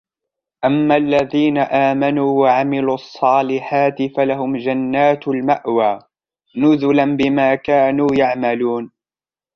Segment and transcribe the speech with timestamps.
[0.65, 5.99] أَمَّا الَّذِينَ آمَنُوا وَعَمِلُوا الصَّالِحَاتِ فَلَهُمْ جَنَّاتُ الْمَأْوَى
[6.57, 8.91] نُزُلًا بِمَا كَانُوا يَعْمَلُونَ